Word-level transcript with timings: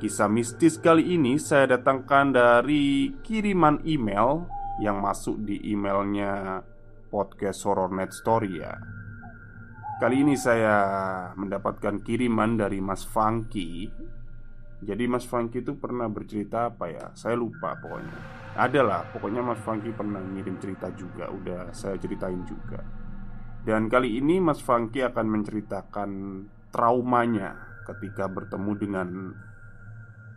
Kisah 0.00 0.32
mistis 0.32 0.80
kali 0.80 1.12
ini 1.12 1.36
saya 1.36 1.76
datangkan 1.76 2.32
dari 2.32 3.12
kiriman 3.20 3.84
email 3.84 4.48
yang 4.80 4.96
masuk 4.96 5.44
di 5.44 5.60
emailnya 5.76 6.64
podcast 7.12 7.60
Horror 7.68 7.92
Net 7.92 8.08
Story 8.16 8.64
ya. 8.64 8.80
Kali 10.00 10.24
ini 10.24 10.40
saya 10.40 10.80
mendapatkan 11.36 12.00
kiriman 12.00 12.56
dari 12.56 12.80
Mas 12.80 13.04
Funky. 13.04 13.92
Jadi 14.80 15.04
Mas 15.04 15.28
Funky 15.28 15.60
itu 15.60 15.76
pernah 15.76 16.08
bercerita 16.08 16.72
apa 16.72 16.88
ya? 16.88 17.12
Saya 17.12 17.36
lupa 17.36 17.76
pokoknya. 17.76 18.16
Ada 18.56 18.80
lah, 18.80 19.04
pokoknya 19.12 19.44
Mas 19.44 19.60
Funky 19.60 19.92
pernah 19.92 20.24
ngirim 20.24 20.56
cerita 20.64 20.88
juga. 20.96 21.28
Udah 21.28 21.76
saya 21.76 22.00
ceritain 22.00 22.40
juga. 22.48 22.80
Dan 23.68 23.92
kali 23.92 24.16
ini 24.16 24.40
Mas 24.40 24.64
Funky 24.64 25.04
akan 25.04 25.28
menceritakan 25.28 26.10
traumanya 26.72 27.84
ketika 27.84 28.32
bertemu 28.32 28.72
dengan 28.80 29.08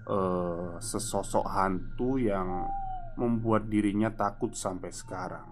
uh, 0.08 0.76
sesosok 0.80 1.46
hantu 1.48 2.20
yang 2.20 2.68
membuat 3.16 3.70
dirinya 3.70 4.10
takut 4.10 4.58
sampai 4.58 4.90
sekarang. 4.90 5.48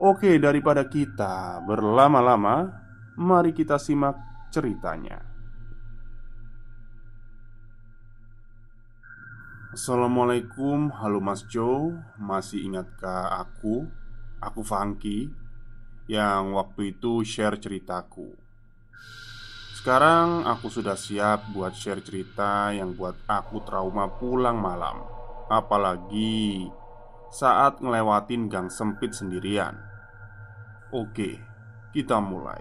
Oke, 0.00 0.40
daripada 0.40 0.88
kita 0.88 1.60
berlama-lama, 1.62 2.72
mari 3.20 3.52
kita 3.52 3.76
simak 3.76 4.16
ceritanya. 4.48 5.30
Assalamualaikum, 9.70 10.90
halo 10.98 11.22
Mas 11.22 11.46
Joe 11.46 11.94
Masih 12.18 12.66
ingatkah 12.66 13.38
aku? 13.38 13.86
Aku 14.42 14.66
Funky 14.66 15.30
Yang 16.10 16.42
waktu 16.58 16.80
itu 16.90 17.22
share 17.22 17.54
ceritaku 17.54 18.34
sekarang 19.80 20.44
aku 20.44 20.68
sudah 20.68 20.92
siap 20.92 21.56
buat 21.56 21.72
share 21.72 22.04
cerita 22.04 22.68
yang 22.68 22.92
buat 22.92 23.16
aku 23.24 23.64
trauma 23.64 24.12
pulang 24.12 24.60
malam. 24.60 25.00
Apalagi 25.48 26.68
saat 27.32 27.80
ngelewatin 27.80 28.52
gang 28.52 28.68
sempit 28.68 29.16
sendirian. 29.16 29.80
Oke, 30.92 31.40
kita 31.96 32.20
mulai. 32.20 32.60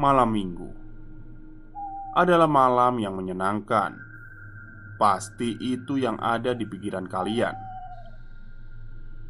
Malam 0.00 0.32
minggu. 0.32 0.70
Adalah 2.16 2.48
malam 2.48 2.96
yang 2.96 3.12
menyenangkan. 3.12 4.00
Pasti 4.96 5.60
itu 5.60 6.00
yang 6.00 6.16
ada 6.24 6.56
di 6.56 6.64
pikiran 6.64 7.04
kalian. 7.04 7.52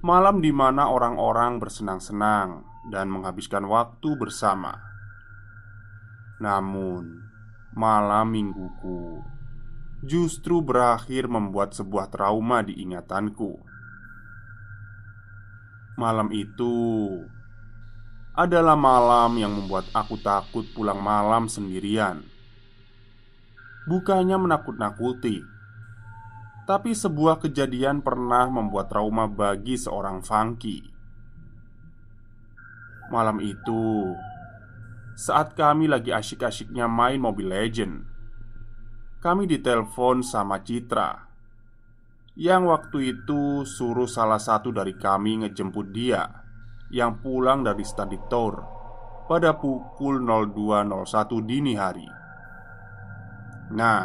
Malam 0.06 0.38
di 0.38 0.54
mana 0.54 0.86
orang-orang 0.94 1.58
bersenang-senang 1.58 2.62
dan 2.94 3.10
menghabiskan 3.10 3.66
waktu 3.66 4.14
bersama 4.14 4.93
namun, 6.44 7.24
malam 7.72 8.28
mingguku 8.28 9.24
justru 10.04 10.60
berakhir 10.60 11.26
membuat 11.26 11.72
sebuah 11.72 12.12
trauma 12.12 12.60
di 12.60 12.76
ingatanku. 12.76 13.56
Malam 15.96 16.28
itu 16.34 16.76
adalah 18.36 18.76
malam 18.76 19.40
yang 19.40 19.52
membuat 19.54 19.88
aku 19.96 20.20
takut 20.20 20.68
pulang 20.76 21.00
malam 21.00 21.48
sendirian. 21.48 22.20
Bukannya 23.88 24.36
menakut-nakuti, 24.36 25.40
tapi 26.64 26.96
sebuah 26.96 27.40
kejadian 27.40 28.00
pernah 28.00 28.48
membuat 28.48 28.88
trauma 28.92 29.28
bagi 29.28 29.76
seorang 29.76 30.24
Funky. 30.24 30.82
Malam 33.12 33.38
itu, 33.44 34.16
saat 35.14 35.54
kami 35.54 35.86
lagi 35.86 36.10
asyik-asyiknya 36.10 36.90
main 36.90 37.22
Mobile 37.22 37.54
Legend 37.54 38.02
Kami 39.22 39.46
ditelepon 39.46 40.26
sama 40.26 40.58
Citra 40.58 41.30
Yang 42.34 42.62
waktu 42.66 42.98
itu 43.14 43.62
suruh 43.62 44.10
salah 44.10 44.42
satu 44.42 44.74
dari 44.74 44.98
kami 44.98 45.46
ngejemput 45.46 45.94
dia 45.94 46.26
Yang 46.90 47.22
pulang 47.22 47.62
dari 47.62 47.86
study 47.86 48.18
tour 48.26 48.58
Pada 49.30 49.54
pukul 49.54 50.18
02.01 50.18 51.46
dini 51.46 51.78
hari. 51.78 52.10
Nah 53.70 54.02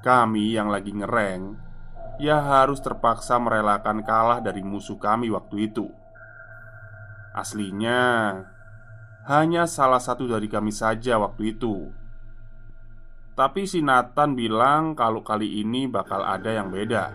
Kami 0.00 0.56
yang 0.56 0.72
lagi 0.72 0.88
ngereng 0.88 1.60
Ya 2.16 2.40
harus 2.40 2.80
terpaksa 2.80 3.36
merelakan 3.36 4.00
kalah 4.08 4.40
dari 4.40 4.60
musuh 4.60 5.00
kami 5.00 5.32
waktu 5.32 5.72
itu. 5.72 5.88
Aslinya 7.32 8.36
hanya 9.22 9.70
salah 9.70 10.02
satu 10.02 10.26
dari 10.26 10.50
kami 10.50 10.74
saja 10.74 11.14
waktu 11.22 11.54
itu. 11.54 11.90
Tapi 13.32 13.64
si 13.70 13.80
Nathan 13.80 14.34
bilang 14.34 14.98
kalau 14.98 15.22
kali 15.22 15.62
ini 15.62 15.86
bakal 15.86 16.26
ada 16.26 16.50
yang 16.50 16.68
beda. 16.68 17.14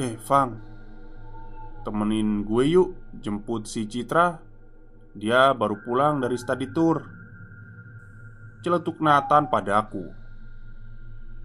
Eh, 0.00 0.16
Fang, 0.16 0.56
temenin 1.84 2.42
gue 2.42 2.64
yuk 2.72 2.90
jemput 3.20 3.68
si 3.68 3.84
Citra. 3.84 4.40
Dia 5.12 5.52
baru 5.52 5.76
pulang 5.82 6.22
dari 6.22 6.38
study 6.38 6.66
tour. 6.72 6.98
Celetuk 8.64 9.02
Nathan 9.02 9.50
padaku. 9.50 10.08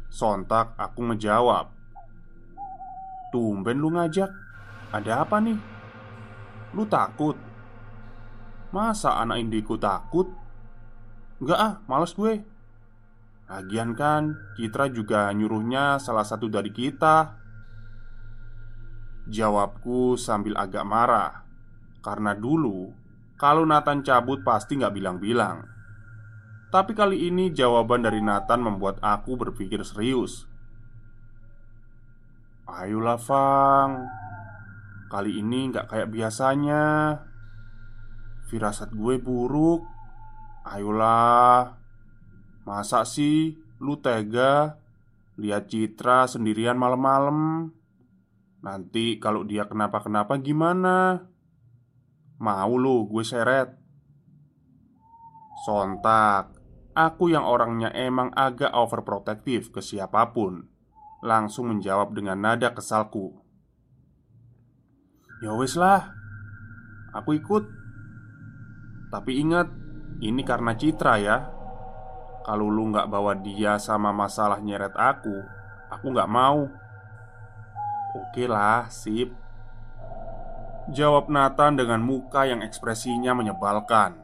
Sontak 0.07 0.77
aku 0.79 1.11
ngejawab. 1.11 1.67
Tumben 3.33 3.81
lu 3.81 3.91
ngajak. 3.91 4.31
Ada 4.93 5.27
apa 5.27 5.43
nih? 5.43 5.59
Lu 6.71 6.87
takut? 6.87 7.54
Masa 8.75 9.23
anak 9.23 9.39
indiku 9.39 9.79
takut? 9.79 10.27
Enggak 11.39 11.59
ah, 11.63 11.73
males 11.87 12.11
gue. 12.11 12.43
Lagian 13.47 13.95
kan 13.95 14.35
Citra 14.59 14.91
juga 14.91 15.31
nyuruhnya 15.31 15.95
salah 15.95 16.27
satu 16.27 16.51
dari 16.51 16.75
kita. 16.75 17.39
Jawabku 19.31 20.19
sambil 20.19 20.59
agak 20.59 20.83
marah. 20.83 21.47
Karena 22.03 22.35
dulu 22.35 23.07
Kalau 23.35 23.67
Nathan 23.67 23.99
cabut 23.99 24.43
pasti 24.47 24.79
nggak 24.79 24.95
bilang-bilang. 24.95 25.67
Tapi 26.71 26.95
kali 26.95 27.27
ini 27.27 27.51
jawaban 27.51 27.99
dari 28.03 28.23
Nathan 28.23 28.63
membuat 28.63 28.99
aku 29.03 29.35
berpikir 29.35 29.83
serius. 29.83 30.47
Ayolah 32.63 33.19
Fang. 33.19 34.07
Kali 35.11 35.35
ini 35.35 35.67
nggak 35.67 35.91
kayak 35.91 36.07
biasanya 36.15 36.83
Firasat 38.55 38.95
gue 38.95 39.19
buruk. 39.19 39.83
Ayolah. 40.63 41.75
Masa 42.63 43.03
sih 43.03 43.59
lu 43.83 43.99
tega? 43.99 44.79
Lihat 45.35 45.67
Citra 45.67 46.23
sendirian 46.23 46.79
malam-malam. 46.79 47.67
Nanti 48.63 49.19
kalau 49.19 49.43
dia 49.43 49.67
kenapa-kenapa 49.67 50.39
gimana? 50.39 51.27
Mau 52.39 52.79
lu 52.79 53.03
gue 53.11 53.27
seret. 53.27 53.75
Sontak. 55.67 56.55
Aku 56.95 57.27
yang 57.27 57.43
orangnya 57.43 57.91
emang 57.91 58.31
agak 58.39 58.71
overprotective 58.71 59.67
ke 59.75 59.83
siapa 59.83 60.31
pun. 60.31 60.63
Langsung 61.19 61.75
menjawab 61.75 62.15
dengan 62.15 62.39
nada 62.39 62.71
kesalku. 62.71 63.35
Ya 65.43 65.51
wes 65.59 65.75
lah. 65.75 66.15
Aku 67.11 67.35
ikut 67.35 67.83
Tapi 69.09 69.31
ingat 69.41 69.67
Ini 70.15 70.41
karena 70.47 70.71
Citra 70.73 71.15
ya. 71.19 71.37
Kalau 72.45 72.71
lu 72.71 72.93
nggak 72.93 73.09
bawa 73.11 73.35
dia 73.35 73.75
sama 73.81 74.15
masalah 74.15 74.63
nyeret 74.63 74.95
aku 74.95 75.55
Aku 75.95 76.11
nggak 76.11 76.29
mau. 76.29 76.65
Oke 78.15 78.47
lah, 78.49 78.89
sip. 78.89 79.31
Jawab 80.91 81.31
Nathan 81.33 81.77
dengan 81.77 82.01
muka 82.01 82.45
yang 82.45 82.61
ekspresinya 82.61 83.33
menyebalkan. 83.33 84.17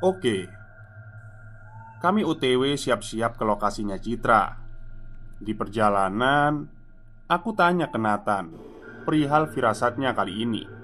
Oke. 0.00 0.48
Kami 1.98 2.22
OTW 2.22 2.78
siap-siap 2.78 3.34
ke 3.34 3.44
lokasinya 3.44 3.98
Citra. 3.98 4.54
Di 5.38 5.54
perjalanan 5.54 6.66
Aku 7.30 7.54
tanya 7.54 7.86
ke 7.90 7.98
Nathan 7.98 8.50
Perihal 9.06 9.46
firasatnya 9.54 10.10
kali 10.10 10.42
ini 10.42 10.77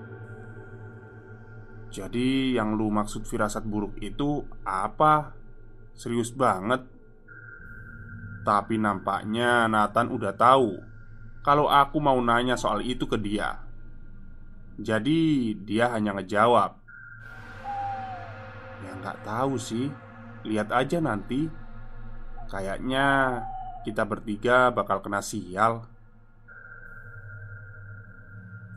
Jadi 1.95 2.59
yang 2.59 2.75
lu 2.75 2.91
maksud 2.91 3.23
firasat 3.23 3.63
buruk 3.63 3.95
itu 4.03 4.43
apa? 4.67 5.31
Serius 5.95 6.35
banget. 6.35 6.83
Tapi 8.43 8.83
nampaknya 8.83 9.71
Nathan 9.71 10.13
udah 10.13 10.37
tahu 10.37 10.77
Kalau 11.41 11.71
aku 11.71 12.03
mau 12.03 12.19
nanya 12.19 12.59
soal 12.59 12.83
itu 12.83 13.07
ke 13.07 13.15
dia. 13.21 13.63
Jadi 14.81 15.53
dia 15.61 15.93
hanya 15.95 16.17
ngejawab. 16.19 16.73
Ya 18.83 18.91
nggak 18.99 19.23
tahu 19.23 19.55
sih. 19.61 19.93
Lihat 20.43 20.73
aja 20.73 20.99
nanti. 21.05 21.47
Kayaknya 22.49 23.39
kita 23.85 24.09
bertiga 24.09 24.73
bakal 24.73 25.05
kena 25.05 25.21
sial 25.21 25.94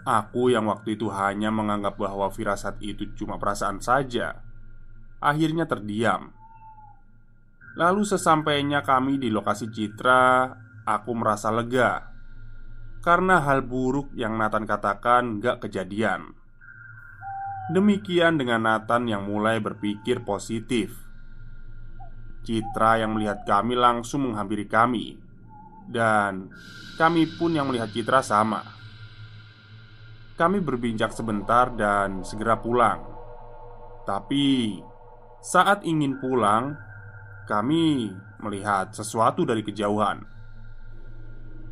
Aku 0.07 0.47
yang 0.47 0.71
waktu 0.71 0.95
itu 0.95 1.11
hanya 1.11 1.51
menganggap 1.51 1.99
bahwa 1.99 2.31
firasat 2.31 2.79
itu 2.79 3.11
cuma 3.19 3.35
perasaan 3.35 3.83
saja 3.83 4.39
Akhirnya 5.19 5.67
terdiam 5.67 6.31
Lalu 7.75 8.07
sesampainya 8.07 8.87
kami 8.87 9.19
di 9.19 9.27
lokasi 9.27 9.67
Citra 9.67 10.47
Aku 10.87 11.11
merasa 11.11 11.51
lega 11.51 12.17
karena 13.07 13.39
hal 13.39 13.63
buruk 13.63 14.11
yang 14.19 14.35
Nathan 14.35 14.67
katakan 14.67 15.39
gak 15.39 15.63
kejadian. 15.63 16.35
Demikian 17.71 18.35
dengan 18.35 18.67
Nathan 18.67 19.07
yang 19.07 19.23
mulai 19.23 19.63
berpikir 19.63 20.27
positif. 20.27 20.91
Citra 22.43 22.99
yang 22.99 23.15
melihat 23.15 23.47
kami 23.47 23.79
langsung 23.79 24.27
menghampiri 24.27 24.67
kami, 24.67 25.15
dan 25.87 26.51
kami 26.99 27.31
pun 27.39 27.55
yang 27.55 27.71
melihat 27.71 27.91
Citra 27.91 28.19
sama. 28.19 28.76
Kami 30.37 30.61
berbincang 30.61 31.09
sebentar 31.09 31.73
dan 31.73 32.21
segera 32.21 32.61
pulang. 32.61 33.01
Tapi 34.05 34.77
saat 35.41 35.81
ingin 35.81 36.21
pulang, 36.21 36.77
kami 37.49 38.13
melihat 38.45 38.93
sesuatu 38.93 39.43
dari 39.49 39.65
kejauhan. 39.65 40.21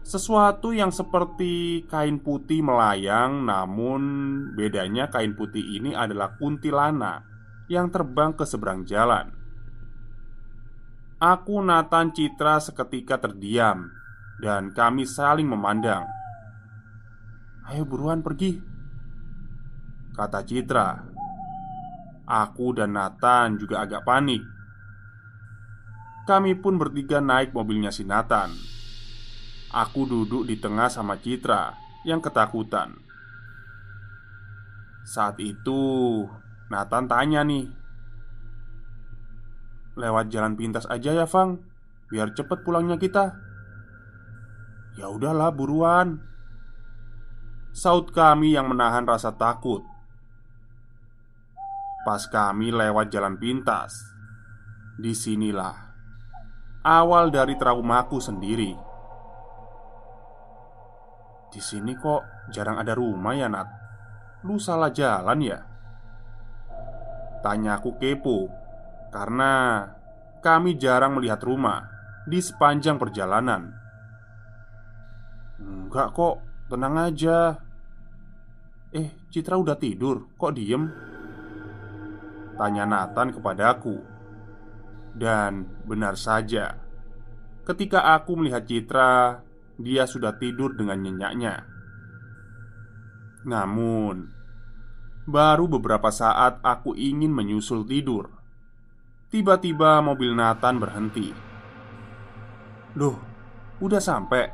Sesuatu 0.05 0.69
yang 0.69 0.93
seperti 0.93 1.85
kain 1.89 2.21
putih 2.21 2.61
melayang, 2.61 3.45
namun 3.45 4.01
bedanya 4.53 5.09
kain 5.09 5.33
putih 5.33 5.61
ini 5.61 5.97
adalah 5.97 6.37
kuntilanak 6.37 7.25
yang 7.69 7.89
terbang 7.89 8.33
ke 8.37 8.45
seberang 8.45 8.85
jalan. 8.85 9.33
Aku, 11.17 11.57
Nathan, 11.57 12.13
Citra 12.13 12.61
seketika 12.61 13.17
terdiam, 13.17 13.89
dan 14.37 14.69
kami 14.77 15.09
saling 15.09 15.49
memandang. 15.49 16.05
"Ayo, 17.69 17.83
buruan 17.85 18.21
pergi," 18.21 18.61
kata 20.13 20.45
Citra. 20.45 21.13
Aku 22.25 22.73
dan 22.73 22.97
Nathan 22.97 23.61
juga 23.61 23.85
agak 23.85 24.01
panik. 24.01 24.41
Kami 26.25 26.57
pun 26.57 26.81
bertiga 26.81 27.21
naik 27.21 27.53
mobilnya 27.53 27.93
si 27.93 28.01
Nathan 28.01 28.49
Aku 29.75 30.07
duduk 30.07 30.47
di 30.47 30.55
tengah 30.55 30.87
sama 30.87 31.19
Citra 31.19 31.75
yang 32.07 32.23
ketakutan. 32.23 32.95
Saat 35.03 35.35
itu, 35.43 36.23
Nathan 36.71 37.11
tanya 37.11 37.43
nih, 37.43 37.67
"Lewat 39.99 40.31
jalan 40.31 40.55
pintas 40.55 40.87
aja 40.87 41.11
ya, 41.11 41.27
Fang, 41.27 41.59
biar 42.07 42.31
cepet 42.31 42.63
pulangnya 42.63 42.95
kita." 42.95 43.35
"Ya 44.95 45.11
udahlah, 45.11 45.51
buruan." 45.51 46.23
Saut 47.75 48.07
kami 48.15 48.55
yang 48.55 48.71
menahan 48.71 49.03
rasa 49.03 49.35
takut. 49.35 49.83
Pas 52.07 52.23
kami 52.23 52.71
lewat 52.71 53.11
jalan 53.11 53.35
pintas, 53.35 53.99
di 54.95 55.11
sinilah 55.11 55.75
awal 56.87 57.35
dari 57.35 57.59
traumaku 57.59 58.23
sendiri. 58.23 58.71
Di 61.51 61.59
sini 61.59 61.99
kok 61.99 62.47
jarang 62.51 62.79
ada 62.79 62.95
rumah 62.95 63.31
ya 63.31 63.47
Nat 63.47 63.67
Lu 64.43 64.59
salah 64.59 64.91
jalan 64.91 65.39
ya? 65.39 65.59
Tanya 67.39 67.79
aku 67.79 67.95
kepo 67.95 68.51
Karena 69.07 69.79
kami 70.43 70.75
jarang 70.75 71.15
melihat 71.15 71.39
rumah 71.47 71.79
Di 72.27 72.43
sepanjang 72.43 72.99
perjalanan 72.99 73.71
Enggak 75.63 76.11
kok, 76.11 76.43
tenang 76.67 76.99
aja 76.99 77.64
Eh, 78.93 79.09
Citra 79.33 79.57
udah 79.57 79.79
tidur, 79.79 80.29
kok 80.37 80.53
diem? 80.53 80.91
Tanya 82.55 82.87
Nathan 82.87 83.35
kepadaku 83.35 83.99
Dan 85.11 85.67
benar 85.83 86.15
saja 86.15 86.79
Ketika 87.65 88.13
aku 88.15 88.37
melihat 88.37 88.63
Citra 88.63 89.41
dia 89.75 90.07
sudah 90.07 90.35
tidur 90.39 90.75
dengan 90.75 91.03
nyenyaknya. 91.03 91.67
Namun, 93.45 94.31
baru 95.27 95.67
beberapa 95.67 96.09
saat 96.09 96.63
aku 96.63 96.95
ingin 96.95 97.31
menyusul 97.31 97.83
tidur. 97.85 98.31
Tiba-tiba 99.29 99.99
mobil 99.99 100.31
Nathan 100.31 100.79
berhenti. 100.79 101.35
"Loh, 102.95 103.19
udah 103.83 103.99
sampai?" 103.99 104.47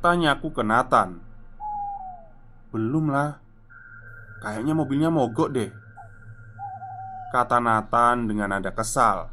Tanyaku 0.00 0.48
ke 0.54 0.62
Nathan. 0.64 1.25
"Belum 2.76 3.08
lah. 3.08 3.32
Kayaknya 4.44 4.76
mobilnya 4.76 5.08
mogok 5.08 5.48
deh." 5.48 5.72
Kata 7.32 7.56
Nathan 7.56 8.28
dengan 8.28 8.52
nada 8.52 8.68
kesal. 8.76 9.32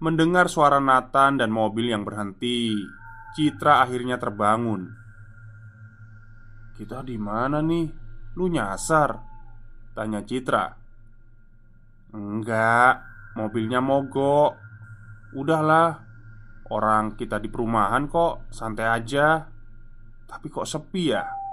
Mendengar 0.00 0.48
suara 0.48 0.80
Nathan 0.80 1.36
dan 1.36 1.52
mobil 1.52 1.92
yang 1.92 2.08
berhenti, 2.08 2.72
Citra 3.36 3.84
akhirnya 3.84 4.16
terbangun. 4.16 4.88
"Kita 6.72 7.04
di 7.04 7.20
mana 7.20 7.60
nih? 7.60 7.92
Lu 8.40 8.48
nyasar?" 8.48 9.20
tanya 9.92 10.24
Citra. 10.24 10.72
"Enggak, 12.16 13.04
mobilnya 13.36 13.84
mogok. 13.84 14.56
Udahlah, 15.36 16.00
orang 16.72 17.12
kita 17.20 17.36
di 17.36 17.52
perumahan 17.52 18.08
kok, 18.08 18.48
santai 18.48 18.88
aja." 18.88 19.44
"Tapi 20.24 20.46
kok 20.48 20.66
sepi 20.66 21.12
ya?" 21.12 21.43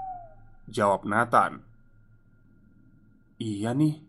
Jawab 0.72 1.04
Nathan. 1.04 1.60
"Iya 3.36 3.76
nih. 3.76 4.00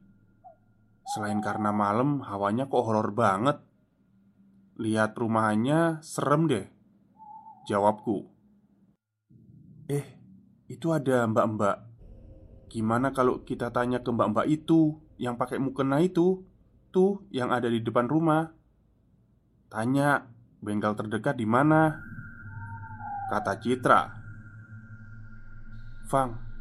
Selain 1.03 1.43
karena 1.43 1.75
malam, 1.75 2.23
hawanya 2.23 2.71
kok 2.71 2.87
horor 2.87 3.11
banget. 3.11 3.59
Lihat 4.79 5.19
rumahnya 5.19 5.99
serem 5.99 6.47
deh." 6.47 6.73
Jawabku 7.63 8.27
Eh, 9.87 10.03
itu 10.67 10.91
ada 10.91 11.23
mbak-mbak 11.31 11.87
Gimana 12.67 13.15
kalau 13.15 13.47
kita 13.47 13.71
tanya 13.71 14.03
ke 14.03 14.11
mbak-mbak 14.11 14.51
itu 14.51 14.99
Yang 15.15 15.35
pakai 15.39 15.57
mukena 15.63 16.03
itu 16.03 16.43
Tuh, 16.91 17.23
yang 17.31 17.55
ada 17.55 17.71
di 17.71 17.79
depan 17.79 18.11
rumah 18.11 18.51
Tanya, 19.71 20.27
bengkel 20.59 20.91
terdekat 20.99 21.39
di 21.39 21.47
mana? 21.47 22.03
Kata 23.31 23.55
Citra 23.63 24.01
Fang 26.11 26.52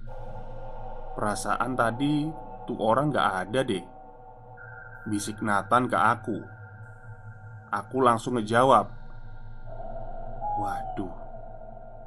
Perasaan 1.12 1.76
tadi 1.76 2.24
tuh 2.64 2.78
orang 2.80 3.12
gak 3.12 3.28
ada 3.46 3.60
deh. 3.60 3.84
Bisik 5.04 5.44
Nathan 5.44 5.90
ke 5.90 5.98
aku. 5.98 6.38
Aku 7.68 7.98
langsung 8.00 8.36
ngejawab. 8.36 8.88
Waduh 10.52 11.16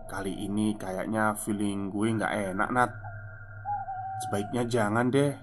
Kali 0.05 0.45
ini 0.45 0.77
kayaknya 0.77 1.33
feeling 1.33 1.89
gue 1.89 2.13
gak 2.17 2.33
enak 2.33 2.69
Nat. 2.69 2.91
Sebaiknya 4.25 4.63
jangan 4.69 5.09
deh. 5.09 5.33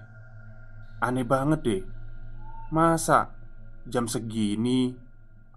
Aneh 1.03 1.27
banget 1.27 1.59
deh. 1.63 1.83
Masa 2.71 3.31
jam 3.87 4.07
segini 4.07 4.95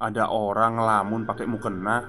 ada 0.02 0.28
orang 0.28 0.78
ngelamun 0.78 1.22
pakai 1.22 1.46
mukena? 1.46 2.02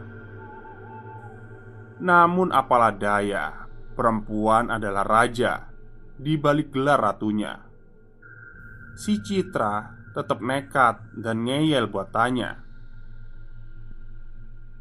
Namun 1.98 2.54
apalah 2.54 2.94
daya 2.94 3.66
Perempuan 3.98 4.70
adalah 4.70 5.02
raja 5.02 5.77
Di 6.18 6.34
balik 6.34 6.74
gelar 6.74 6.98
ratunya. 6.98 7.62
Si 8.98 9.22
Citra 9.22 9.94
tetap 10.18 10.42
nekat 10.42 10.98
dan 11.14 11.46
ngeyel 11.46 11.86
buat 11.86 12.10
tanya. 12.10 12.58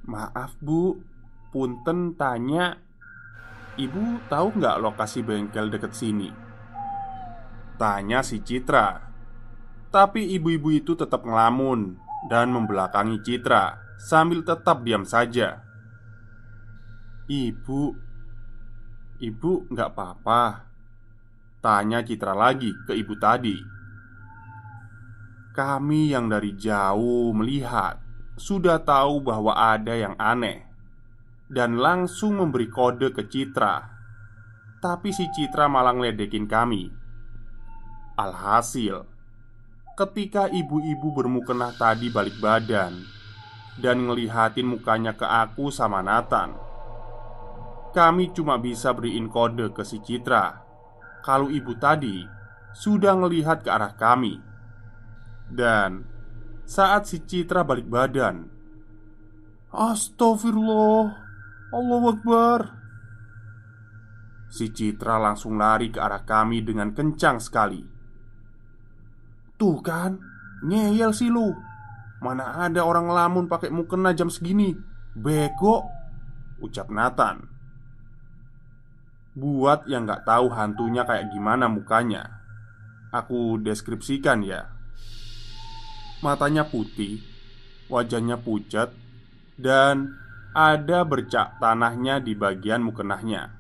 Maaf 0.08 0.56
bu 0.64 0.96
Punten 1.52 2.16
tanya 2.16 2.80
Ibu 3.76 4.24
tahu 4.32 4.56
nggak 4.56 4.80
lokasi 4.80 5.20
bengkel 5.20 5.68
deket 5.68 5.92
sini? 5.92 6.32
Tanya 7.76 8.24
si 8.24 8.40
Citra. 8.40 9.04
Tapi 9.92 10.32
ibu-ibu 10.40 10.72
itu 10.72 10.96
tetap 10.96 11.22
ngelamun 11.28 12.00
Dan 12.32 12.56
membelakangi 12.56 13.20
Citra 13.20 13.76
Sambil 14.00 14.40
tetap 14.40 14.80
diam 14.80 15.04
saja. 15.04 15.60
Ibu 17.28 17.82
Ibu 19.20 19.52
nggak 19.68 19.90
apa-apa 19.92 20.66
Tanya 21.64 22.04
Citra 22.04 22.36
lagi 22.36 22.70
ke 22.84 22.92
ibu 22.92 23.16
tadi. 23.16 23.56
Kami 25.56 26.12
yang 26.12 26.28
dari 26.28 26.52
jauh 26.52 27.32
melihat 27.32 27.96
Sudah 28.36 28.76
tahu 28.84 29.24
bahwa 29.24 29.56
ada 29.56 29.96
yang 29.96 30.12
aneh 30.20 30.68
Dan 31.48 31.80
langsung 31.80 32.36
memberi 32.36 32.68
kode 32.68 33.16
ke 33.16 33.24
Citra. 33.24 33.88
Tapi 34.84 35.08
si 35.16 35.24
Citra 35.32 35.64
malah 35.64 35.96
ngeledekin 35.96 36.44
kami. 36.44 36.92
Alhasil, 38.20 39.08
ketika 39.96 40.52
ibu-ibu 40.52 41.16
bermukena 41.16 41.72
tadi 41.72 42.12
balik 42.12 42.36
badan 42.40 43.00
dan 43.80 44.08
ngelihatin 44.08 44.68
mukanya 44.68 45.16
ke 45.16 45.24
aku 45.24 45.72
sama 45.72 46.00
Nathan, 46.04 46.56
kami 47.96 48.32
cuma 48.36 48.60
bisa 48.60 48.92
beriin 48.92 49.32
kode 49.32 49.72
ke 49.72 49.80
si 49.84 50.00
Citra 50.04 50.65
kalau 51.26 51.50
ibu 51.50 51.74
tadi 51.74 52.22
sudah 52.70 53.18
ngelihat 53.18 53.66
ke 53.66 53.70
arah 53.74 53.98
kami. 53.98 54.38
Dan 55.50 56.06
saat 56.62 57.10
si 57.10 57.26
Citra 57.26 57.66
balik 57.66 57.90
badan, 57.90 58.46
Astagfirullah, 59.74 61.02
Allah 61.74 62.02
Akbar. 62.14 62.60
Si 64.46 64.70
Citra 64.70 65.18
langsung 65.18 65.58
lari 65.58 65.90
ke 65.90 65.98
arah 65.98 66.22
kami 66.22 66.62
dengan 66.62 66.94
kencang 66.94 67.42
sekali. 67.42 67.82
Tuh 69.58 69.82
kan, 69.82 70.14
ngeyel 70.62 71.10
sih 71.16 71.32
lu 71.32 71.48
Mana 72.20 72.64
ada 72.64 72.84
orang 72.84 73.12
lamun 73.12 73.44
pakai 73.44 73.68
mukena 73.68 74.16
jam 74.16 74.32
segini 74.32 74.72
Bego 75.12 75.84
Ucap 76.64 76.88
Nathan 76.88 77.55
Buat 79.36 79.84
yang 79.84 80.08
gak 80.08 80.24
tahu 80.24 80.48
hantunya 80.48 81.04
kayak 81.04 81.28
gimana 81.28 81.68
mukanya 81.68 82.40
Aku 83.12 83.60
deskripsikan 83.60 84.40
ya. 84.40 84.64
Matanya 86.24 86.64
putih 86.64 87.20
Wajahnya 87.92 88.40
pucat 88.40 88.96
Dan 89.60 90.26
ada 90.56 91.04
bercak 91.04 91.60
tanahnya 91.60 92.16
di 92.24 92.32
bagian 92.32 92.80
mukenahnya. 92.80 93.52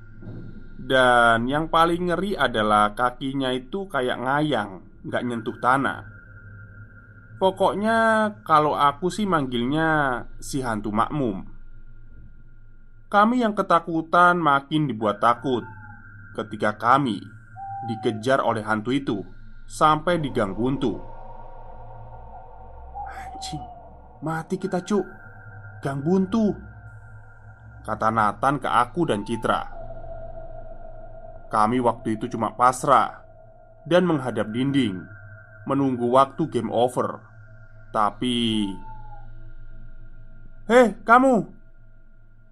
Dan 0.80 1.44
yang 1.44 1.68
paling 1.68 2.08
ngeri 2.08 2.32
adalah 2.32 2.96
kakinya 2.96 3.52
itu 3.52 3.84
kayak 3.84 4.16
ngayang 4.16 4.80
nggak 5.04 5.24
nyentuh 5.28 5.60
tanah. 5.60 6.08
Pokoknya 7.36 8.32
kalau 8.48 8.72
aku 8.72 9.12
sih 9.12 9.28
manggilnya 9.28 10.24
si 10.40 10.64
hantu 10.64 10.88
makmum 10.88 11.55
Kami 13.06 13.42
yang 13.42 13.54
ketakutan 13.54 14.38
makin 14.38 14.90
dibuat 14.90 15.22
takut 15.22 15.62
Ketika 16.34 16.74
kami 16.74 17.22
dikejar 17.86 18.42
oleh 18.42 18.66
hantu 18.66 18.90
itu 18.90 19.22
Sampai 19.66 20.18
di 20.18 20.30
gang 20.30 20.54
buntu 20.54 20.98
Anjing, 23.06 23.62
mati 24.22 24.58
kita 24.58 24.82
cuk 24.82 25.06
Gang 25.82 26.02
buntu 26.02 26.50
Kata 27.86 28.10
Nathan 28.10 28.58
ke 28.58 28.66
aku 28.66 29.06
dan 29.06 29.22
Citra 29.22 29.62
Kami 31.46 31.78
waktu 31.78 32.18
itu 32.18 32.26
cuma 32.26 32.58
pasrah 32.58 33.26
dan 33.86 34.02
menghadap 34.02 34.50
dinding, 34.50 34.98
menunggu 35.64 36.10
waktu 36.10 36.50
game 36.50 36.68
over. 36.74 37.22
Tapi, 37.94 38.66
"Hei, 40.66 40.98
kamu! 41.06 41.55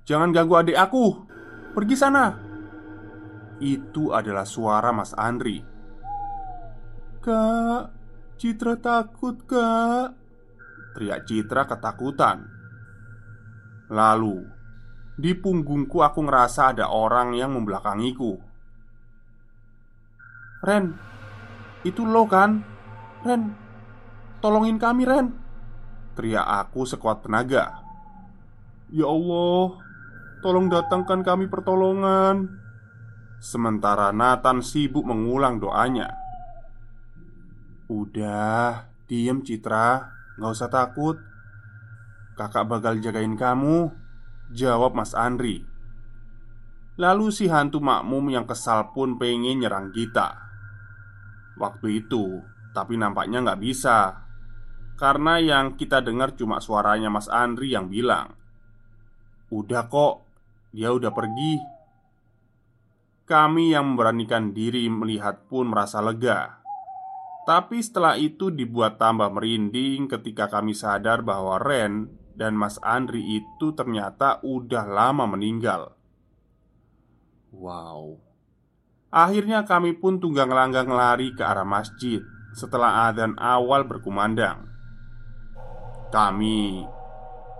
Jangan 0.04 0.30
ganggu 0.32 0.60
adik 0.60 0.76
aku! 0.76 1.24
Pergi 1.72 1.96
sana!" 1.96 2.36
Itu 3.58 4.12
adalah 4.12 4.44
suara 4.44 4.92
Mas 4.92 5.16
Andri. 5.16 5.64
"Kak, 7.24 7.90
Citra 8.36 8.76
takut, 8.78 9.40
Kak!" 9.48 10.14
teriak 10.94 11.26
Citra 11.26 11.66
ketakutan. 11.66 12.46
Lalu, 13.90 14.46
di 15.18 15.34
punggungku 15.34 16.00
aku 16.00 16.24
ngerasa 16.24 16.72
ada 16.72 16.88
orang 16.88 17.34
yang 17.36 17.52
membelakangiku. 17.52 18.38
Ren, 20.64 20.96
itu 21.84 22.08
lo 22.08 22.24
kan? 22.24 22.64
Ren, 23.20 23.52
tolongin 24.40 24.80
kami 24.80 25.04
Ren 25.04 25.28
Teriak 26.16 26.44
aku 26.44 26.88
sekuat 26.88 27.20
tenaga 27.24 27.84
Ya 28.88 29.04
Allah, 29.04 29.83
tolong 30.44 30.68
datangkan 30.68 31.24
kami 31.24 31.48
pertolongan. 31.48 32.52
Sementara 33.40 34.12
Nathan 34.12 34.60
sibuk 34.60 35.08
mengulang 35.08 35.56
doanya. 35.56 36.12
Udah, 37.88 38.92
diem 39.08 39.40
Citra. 39.40 40.12
Gak 40.36 40.52
usah 40.52 40.68
takut. 40.68 41.16
Kakak 42.36 42.66
bakal 42.66 42.98
jagain 42.98 43.38
kamu 43.38 43.88
Jawab 44.52 44.92
Mas 44.92 45.16
Andri. 45.16 45.64
Lalu 47.00 47.26
si 47.32 47.48
hantu 47.48 47.80
makmum 47.80 48.28
yang 48.28 48.44
kesal 48.44 48.92
pun 48.92 49.16
pengen 49.16 49.64
nyerang 49.64 49.90
kita. 49.90 50.36
Waktu 51.58 52.04
itu 52.04 52.42
Tapi 52.74 52.98
nampaknya 52.98 53.40
nggak 53.40 53.62
bisa. 53.62 54.26
Karena 54.98 55.38
yang 55.38 55.78
kita 55.78 56.02
dengar 56.02 56.34
cuma 56.34 56.58
suaranya 56.58 57.10
Mas 57.10 57.30
Andri 57.30 57.70
yang 57.70 57.86
bilang 57.86 58.34
Udah 59.54 59.86
kok 59.86 60.33
Dia 60.74 60.90
udah 60.90 61.14
pergi. 61.14 61.54
Kami 63.30 63.70
yang 63.70 63.94
memberanikan 63.94 64.50
diri 64.50 64.90
melihat 64.90 65.46
pun 65.46 65.70
merasa 65.70 66.02
lega. 66.02 66.58
Tapi 67.46 67.78
setelah 67.78 68.18
itu 68.18 68.50
dibuat 68.50 68.98
tambah 68.98 69.30
merinding 69.30 70.10
ketika 70.10 70.50
kami 70.50 70.74
sadar 70.74 71.22
bahwa 71.22 71.62
Ren 71.62 72.10
dan 72.34 72.58
Mas 72.58 72.82
Andri 72.82 73.22
itu 73.38 73.70
ternyata 73.70 74.42
udah 74.42 74.82
lama 74.82 75.30
meninggal. 75.30 75.94
Wow. 77.54 78.18
Akhirnya 79.14 79.62
kami 79.62 79.94
pun 79.94 80.18
tunggang 80.18 80.50
langgang 80.50 80.90
lari 80.90 81.30
ke 81.38 81.46
arah 81.46 81.62
masjid 81.62 82.18
setelah 82.50 83.06
adzan 83.06 83.38
awal 83.38 83.86
berkumandang. 83.86 84.66
Kami 86.10 86.82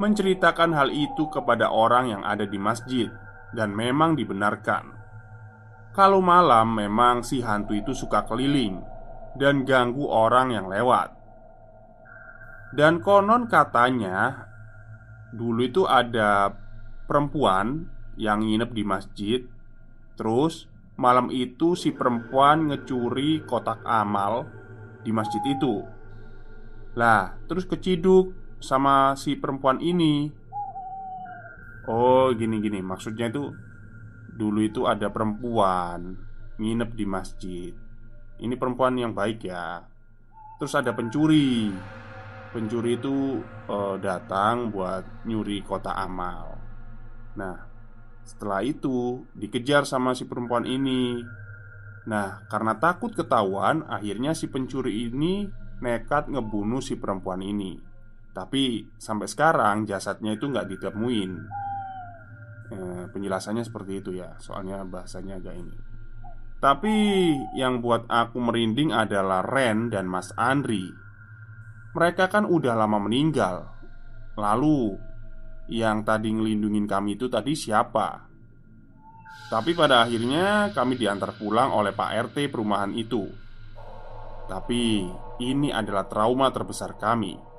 menceritakan 0.02 0.74
hal 0.74 0.90
itu 0.90 1.30
kepada 1.30 1.70
orang 1.70 2.10
yang 2.10 2.22
ada 2.26 2.44
di 2.46 2.58
masjid 2.58 3.08
dan 3.54 3.70
memang 3.70 4.18
dibenarkan. 4.18 4.90
Kalau 5.94 6.18
malam 6.18 6.74
memang 6.74 7.22
si 7.22 7.38
hantu 7.38 7.78
itu 7.78 7.94
suka 7.94 8.26
keliling 8.26 8.82
dan 9.38 9.62
ganggu 9.62 10.10
orang 10.10 10.50
yang 10.50 10.66
lewat. 10.66 11.14
Dan 12.74 12.98
konon 12.98 13.46
katanya 13.46 14.50
dulu 15.30 15.62
itu 15.62 15.86
ada 15.86 16.50
perempuan 17.06 17.86
yang 18.18 18.42
nginep 18.42 18.70
di 18.74 18.82
masjid 18.86 19.40
Terus 20.14 20.70
Malam 20.94 21.26
itu 21.34 21.74
si 21.74 21.90
perempuan 21.90 22.70
ngecuri 22.70 23.42
kotak 23.42 23.82
amal 23.82 24.46
di 25.02 25.10
masjid 25.10 25.42
itu 25.42 25.82
Lah 26.94 27.34
terus 27.50 27.66
keciduk 27.66 28.30
sama 28.64 29.12
si 29.20 29.36
perempuan 29.36 29.78
ini 29.84 30.32
Oh 31.84 32.32
gini-gini 32.32 32.80
maksudnya 32.80 33.28
itu 33.28 33.52
dulu 34.32 34.64
itu 34.64 34.88
ada 34.88 35.12
perempuan 35.12 36.16
nginep 36.56 36.90
di 36.96 37.04
masjid. 37.04 37.72
Ini 38.40 38.54
perempuan 38.56 38.96
yang 38.96 39.12
baik 39.12 39.44
ya. 39.44 39.84
Terus 40.56 40.72
ada 40.74 40.96
pencuri. 40.96 41.70
Pencuri 42.56 42.96
itu 42.96 43.42
uh, 43.68 44.00
datang 44.00 44.72
buat 44.72 45.26
nyuri 45.28 45.60
kotak 45.60 45.92
amal. 45.92 46.56
Nah, 47.36 47.66
setelah 48.24 48.62
itu 48.64 49.26
dikejar 49.36 49.84
sama 49.84 50.16
si 50.16 50.24
perempuan 50.24 50.64
ini. 50.64 51.20
Nah, 52.06 52.46
karena 52.48 52.78
takut 52.78 53.12
ketahuan, 53.12 53.84
akhirnya 53.90 54.32
si 54.32 54.48
pencuri 54.48 55.10
ini 55.10 55.50
nekat 55.82 56.30
ngebunuh 56.30 56.80
si 56.80 56.94
perempuan 56.94 57.42
ini. 57.42 57.93
Tapi 58.34 58.90
sampai 58.98 59.30
sekarang 59.30 59.86
jasadnya 59.86 60.34
itu 60.34 60.50
nggak 60.50 60.66
ditemuin. 60.74 61.32
Eh, 62.74 63.04
penjelasannya 63.14 63.62
seperti 63.62 64.02
itu 64.02 64.10
ya, 64.18 64.34
soalnya 64.42 64.82
bahasanya 64.82 65.38
agak 65.38 65.54
ini. 65.54 65.76
Tapi 66.58 66.96
yang 67.54 67.78
buat 67.78 68.10
aku 68.10 68.42
merinding 68.42 68.90
adalah 68.90 69.46
Ren 69.46 69.92
dan 69.92 70.10
Mas 70.10 70.34
Andri. 70.34 70.90
Mereka 71.94 72.26
kan 72.26 72.42
udah 72.48 72.74
lama 72.74 72.98
meninggal. 72.98 73.70
Lalu 74.34 74.98
yang 75.70 76.02
tadi 76.02 76.34
ngelindungin 76.34 76.90
kami 76.90 77.14
itu 77.14 77.30
tadi 77.30 77.54
siapa? 77.54 78.26
Tapi 79.46 79.76
pada 79.76 80.02
akhirnya 80.02 80.74
kami 80.74 80.98
diantar 80.98 81.38
pulang 81.38 81.70
oleh 81.70 81.94
Pak 81.94 82.34
RT 82.34 82.50
perumahan 82.50 82.90
itu. 82.96 83.28
Tapi 84.50 85.06
ini 85.44 85.68
adalah 85.70 86.08
trauma 86.08 86.50
terbesar 86.50 86.96
kami. 86.98 87.53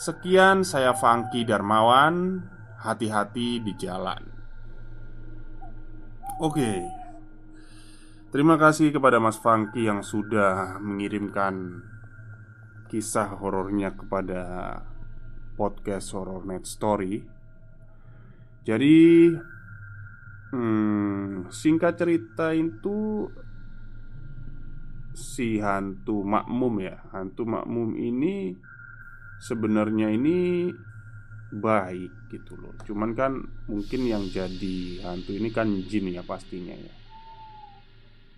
Sekian 0.00 0.64
saya 0.64 0.96
Fangki 0.96 1.44
Darmawan, 1.44 2.42
hati-hati 2.80 3.62
di 3.62 3.72
jalan. 3.78 4.22
Oke. 6.42 6.82
Terima 8.32 8.56
kasih 8.56 8.90
kepada 8.90 9.20
Mas 9.20 9.36
Fangki 9.36 9.84
yang 9.84 10.00
sudah 10.00 10.80
mengirimkan 10.80 11.84
kisah 12.88 13.36
horornya 13.36 13.92
kepada 13.92 14.80
podcast 15.54 16.16
Horror 16.16 16.42
Night 16.48 16.64
Story. 16.64 17.20
Jadi, 18.64 19.28
hmm, 20.56 21.52
singkat 21.52 22.00
cerita 22.00 22.56
itu 22.56 23.28
si 25.12 25.60
hantu 25.60 26.24
makmum 26.24 26.80
ya, 26.80 27.04
hantu 27.12 27.44
makmum 27.44 27.92
ini 28.00 28.56
sebenarnya 29.42 30.14
ini 30.14 30.70
baik 31.50 32.30
gitu 32.30 32.54
loh. 32.54 32.78
Cuman 32.86 33.12
kan 33.18 33.42
mungkin 33.66 34.06
yang 34.06 34.24
jadi 34.30 35.02
hantu 35.02 35.34
ini 35.34 35.50
kan 35.50 35.68
jin 35.90 36.14
ya 36.14 36.22
pastinya 36.22 36.72
ya. 36.72 36.94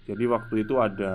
Jadi 0.09 0.25
waktu 0.25 0.65
itu 0.65 0.81
ada 0.81 1.15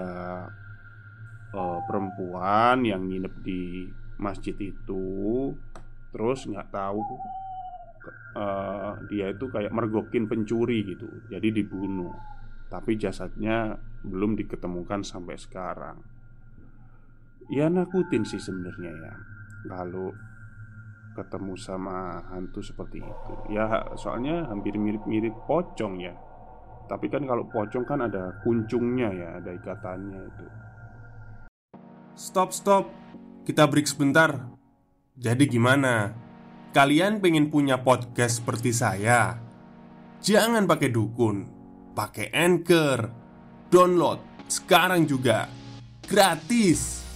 uh, 1.53 1.79
perempuan 1.85 2.85
yang 2.85 3.09
nginep 3.09 3.33
di 3.41 3.89
masjid 4.19 4.55
itu 4.59 5.53
terus 6.11 6.43
nggak 6.49 6.69
tahu 6.73 6.99
uh, 8.35 8.93
dia 9.07 9.31
itu 9.31 9.45
kayak 9.47 9.71
mergokin 9.71 10.27
pencuri 10.27 10.83
gitu 10.83 11.07
jadi 11.31 11.47
dibunuh 11.53 12.11
tapi 12.67 12.99
jasadnya 12.99 13.77
belum 14.03 14.35
diketemukan 14.37 15.01
sampai 15.05 15.37
sekarang 15.39 15.97
ya 17.49 17.71
nakutin 17.71 18.27
sih 18.27 18.41
sebenarnya 18.41 18.91
ya 18.91 19.13
kalau 19.67 20.13
ketemu 21.17 21.53
sama 21.59 22.23
hantu 22.31 22.63
seperti 22.63 23.03
itu 23.03 23.33
ya 23.51 23.67
soalnya 23.99 24.47
hampir 24.47 24.77
mirip-mirip 24.79 25.35
pocong 25.43 25.99
ya 25.99 26.15
tapi 26.87 27.11
kan 27.11 27.27
kalau 27.27 27.43
pocong 27.49 27.83
kan 27.83 28.07
ada 28.07 28.39
kuncungnya 28.45 29.11
ya 29.11 29.29
ada 29.41 29.51
ikatannya 29.51 30.21
itu 30.23 30.47
Stop, 32.19 32.51
stop. 32.51 32.91
Kita 33.47 33.63
break 33.63 33.87
sebentar. 33.87 34.51
Jadi 35.15 35.47
gimana? 35.47 36.11
Kalian 36.75 37.23
pengen 37.23 37.47
punya 37.47 37.79
podcast 37.79 38.43
seperti 38.43 38.75
saya? 38.75 39.39
Jangan 40.19 40.67
pakai 40.67 40.91
dukun, 40.91 41.47
pakai 41.95 42.27
Anchor. 42.35 43.07
Download 43.71 44.19
sekarang 44.51 45.07
juga. 45.07 45.47
Gratis. 46.03 47.08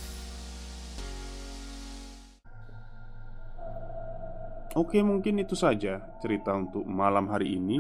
Oke, 4.74 5.06
mungkin 5.06 5.38
itu 5.38 5.54
saja 5.54 6.02
cerita 6.18 6.50
untuk 6.50 6.82
malam 6.90 7.30
hari 7.30 7.62
ini. 7.62 7.78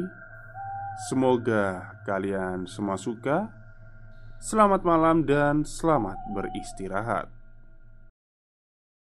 Semoga 1.09 1.97
kalian 2.05 2.69
semua 2.69 3.01
suka. 3.01 3.49
Selamat 4.37 4.85
malam 4.85 5.25
dan 5.25 5.65
selamat 5.65 6.21
beristirahat. 6.37 7.33